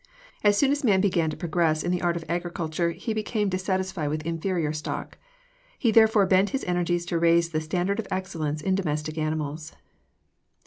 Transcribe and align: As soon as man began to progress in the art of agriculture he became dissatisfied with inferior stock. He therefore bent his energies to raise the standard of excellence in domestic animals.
As 0.43 0.57
soon 0.57 0.71
as 0.71 0.83
man 0.83 0.99
began 0.99 1.29
to 1.29 1.37
progress 1.37 1.83
in 1.83 1.91
the 1.91 2.01
art 2.01 2.15
of 2.17 2.25
agriculture 2.27 2.89
he 2.89 3.13
became 3.13 3.49
dissatisfied 3.49 4.09
with 4.09 4.25
inferior 4.25 4.73
stock. 4.73 5.15
He 5.77 5.91
therefore 5.91 6.25
bent 6.25 6.49
his 6.49 6.63
energies 6.63 7.05
to 7.05 7.19
raise 7.19 7.49
the 7.51 7.61
standard 7.61 7.99
of 7.99 8.07
excellence 8.09 8.63
in 8.63 8.73
domestic 8.73 9.19
animals. 9.19 9.73